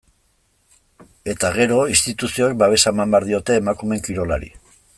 Eta, 1.33 1.51
gero, 1.59 1.77
instituzioek 1.95 2.57
babesa 2.63 2.95
eman 2.97 3.13
behar 3.17 3.29
diote 3.29 3.59
emakumeen 3.61 4.03
kirolari. 4.09 4.51